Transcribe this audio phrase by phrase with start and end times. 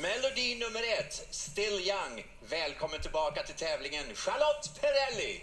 [0.00, 2.24] Melodi nummer ett, Still Young.
[2.48, 5.40] Välkommen tillbaka till tävlingen, Charlotte Perrelli.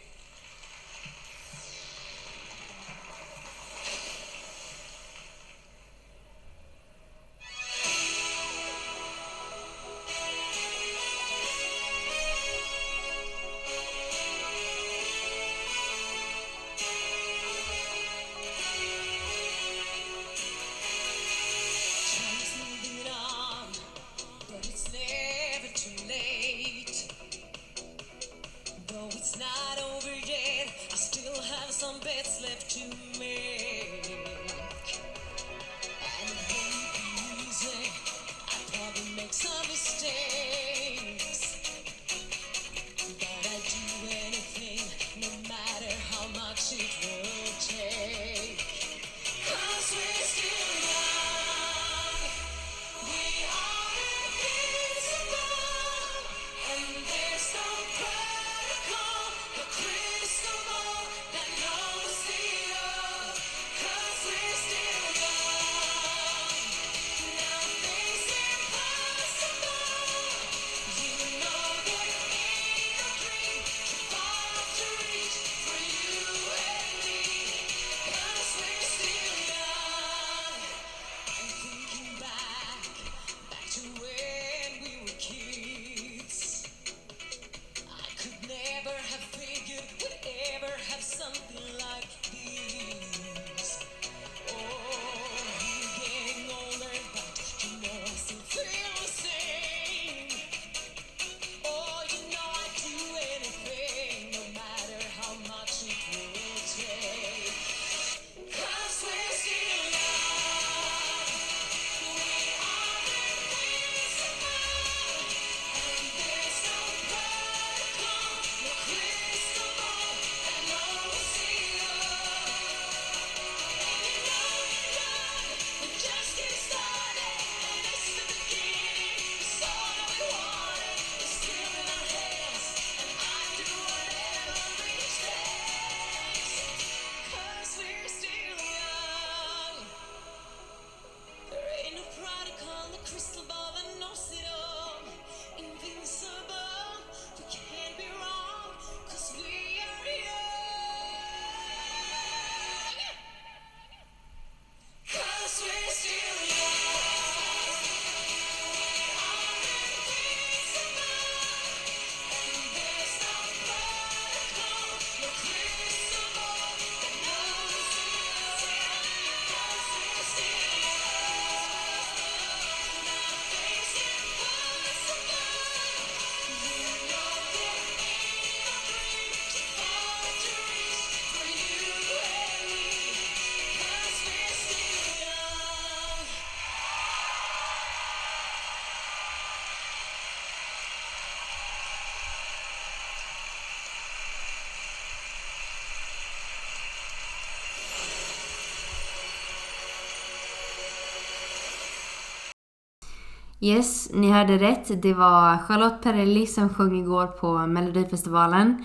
[203.63, 205.01] Yes, ni hörde rätt.
[205.01, 208.84] Det var Charlotte Perrelli som sjöng igår på Melodifestivalen.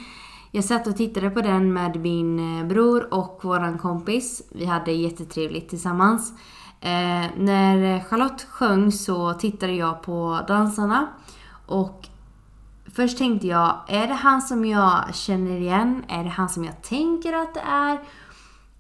[0.51, 4.43] Jag satt och tittade på den med min eh, bror och våran kompis.
[4.51, 6.33] Vi hade jättetrevligt tillsammans.
[6.81, 11.09] Eh, när Charlotte sjöng så tittade jag på dansarna
[11.67, 12.09] och
[12.95, 16.05] först tänkte jag, är det han som jag känner igen?
[16.09, 17.99] Är det han som jag tänker att det är?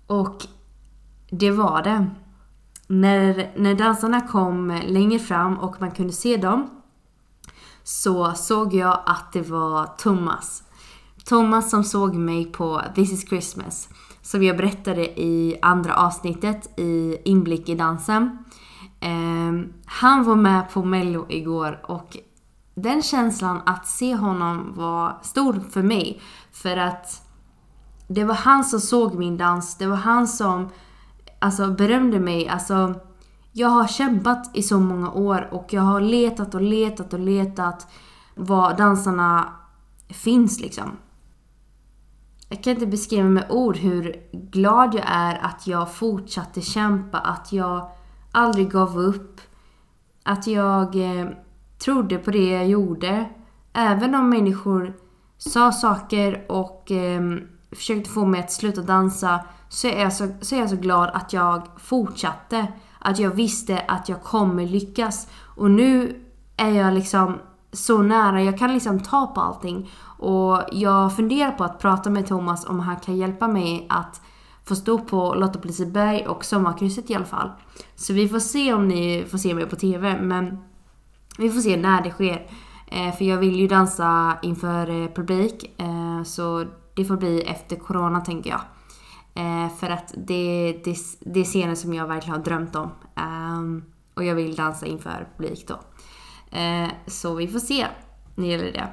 [0.07, 0.47] Och
[1.31, 2.07] det var det.
[2.91, 6.71] När, när dansarna kom längre fram och man kunde se dem
[7.83, 10.63] så såg jag att det var Thomas.
[11.25, 13.89] Thomas som såg mig på This is Christmas.
[14.23, 18.39] Som jag berättade i andra avsnittet i Inblick i dansen.
[19.01, 22.17] Eh, han var med på mello igår och
[22.75, 26.21] den känslan att se honom var stor för mig.
[26.53, 27.23] För att
[28.07, 29.77] det var han som såg min dans.
[29.77, 30.69] Det var han som
[31.39, 32.49] alltså, berömde mig.
[32.49, 32.95] Alltså,
[33.53, 37.87] jag har kämpat i så många år och jag har letat och letat och letat
[38.35, 39.53] var dansarna
[40.09, 40.97] finns liksom.
[42.49, 47.53] Jag kan inte beskriva med ord hur glad jag är att jag fortsatte kämpa, att
[47.53, 47.91] jag
[48.33, 49.41] aldrig gav upp.
[50.23, 51.29] Att jag eh,
[51.79, 53.29] trodde på det jag gjorde.
[53.73, 54.97] Även om människor
[55.39, 57.23] sa saker och eh,
[57.73, 61.11] försökte få mig att sluta dansa så är, jag så, så är jag så glad
[61.15, 62.67] att jag fortsatte.
[62.99, 65.29] Att jag visste att jag kommer lyckas.
[65.57, 66.23] Och nu
[66.57, 67.39] är jag liksom
[67.73, 68.43] så nära.
[68.43, 69.91] Jag kan liksom ta på allting.
[70.19, 74.21] Och jag funderar på att prata med Thomas om han kan hjälpa mig att
[74.65, 77.51] få stå på Lotta på Liseberg och Sommarkrysset i alla fall.
[77.95, 80.21] Så vi får se om ni får se mig på TV.
[80.23, 80.59] Men
[81.39, 82.47] vi får se när det sker.
[82.87, 85.81] Eh, för jag vill ju dansa inför eh, publik.
[85.81, 86.65] Eh, så
[86.95, 88.61] det får bli efter corona tänker jag.
[89.35, 92.91] Eh, för att det, det, det är scener som jag verkligen har drömt om.
[93.15, 93.85] Ehm,
[94.15, 95.81] och jag vill dansa inför publik då.
[96.59, 97.87] Eh, så vi får se
[98.35, 98.89] när det gäller det.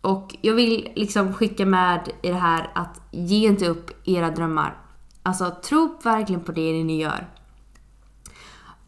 [0.00, 4.76] Och jag vill liksom skicka med i det här att ge inte upp era drömmar.
[5.22, 7.28] Alltså tro verkligen på det ni gör.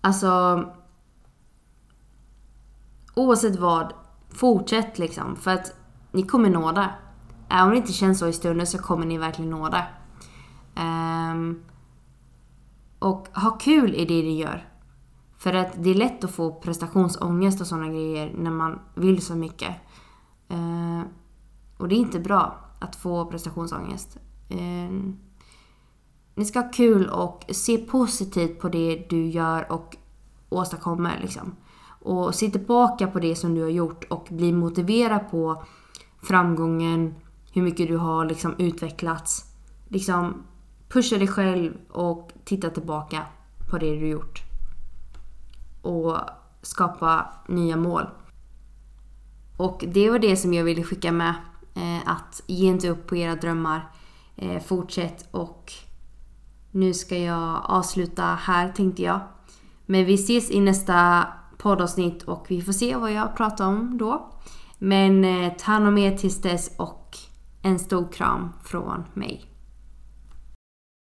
[0.01, 0.65] Alltså
[3.15, 3.93] oavsett vad,
[4.31, 5.37] fortsätt liksom.
[5.37, 5.75] För att
[6.13, 6.91] ni kommer nå det.
[7.49, 9.87] Även om det inte känns så i stunden så kommer ni verkligen nå det.
[10.77, 11.63] Um,
[12.99, 14.69] och ha kul i det du gör.
[15.39, 19.35] För att det är lätt att få prestationsångest och sådana grejer när man vill så
[19.35, 19.77] mycket.
[20.53, 21.03] Uh,
[21.77, 24.19] och det är inte bra att få prestationsångest.
[24.51, 25.13] Uh,
[26.35, 29.97] ni ska ha kul och se positivt på det du gör och
[30.49, 31.19] åstadkommer.
[31.21, 31.57] Liksom.
[32.01, 35.65] Och se tillbaka på det som du har gjort och bli motiverad på
[36.23, 37.15] framgången,
[37.53, 39.45] hur mycket du har liksom utvecklats.
[39.89, 40.43] Liksom
[40.97, 43.27] pusha dig själv och titta tillbaka
[43.71, 44.43] på det du gjort.
[45.83, 46.17] Och
[46.63, 48.07] skapa nya mål.
[49.57, 51.35] Och det var det som jag ville skicka med.
[51.75, 53.91] Eh, att ge inte upp på era drömmar.
[54.37, 55.73] Eh, fortsätt och
[56.71, 59.21] nu ska jag avsluta här tänkte jag.
[59.87, 61.27] Men vi ses i nästa
[61.59, 64.33] poddavsnitt och vi får se vad jag pratar om då.
[64.79, 67.17] Men eh, ta hand om er tills dess och
[67.63, 69.56] en stor kram från mig.